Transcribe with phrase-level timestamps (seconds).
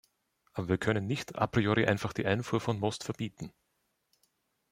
[0.53, 3.53] Aber wir können nicht a priori einfach die Einfuhr von Most verbieten.